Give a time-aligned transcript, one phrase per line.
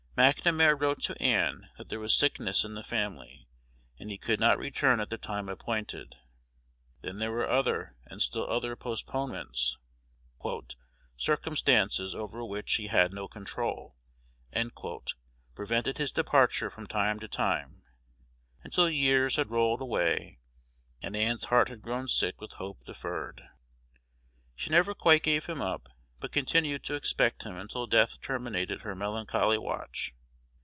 [0.17, 3.47] McNamar wrote to Ann that there was sickness in the family,
[3.97, 6.15] and he could not return at the time appointed.
[7.01, 9.77] Then there were other and still other postponements;
[11.15, 13.95] "circumstances over which he had no control"
[15.55, 17.81] prevented his departure from time to time,
[18.63, 20.39] until years had rolled away,
[21.01, 23.41] and Ann's heart had grown sick with hope deferred.
[24.55, 25.87] She never quite gave him up,
[26.19, 30.13] but continued to expect him until death terminated her melancholy watch.